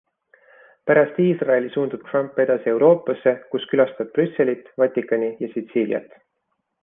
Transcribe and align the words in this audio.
Pärast 0.91 1.19
Iisraeli 1.23 1.69
suundub 1.73 2.05
Trump 2.07 2.39
edasi 2.45 2.71
Euroopasse, 2.73 3.35
kus 3.53 3.69
külastab 3.73 4.09
Brüsselit, 4.17 4.73
Vatikani 4.85 5.33
ja 5.45 5.51
Sitsiiliat. 5.53 6.19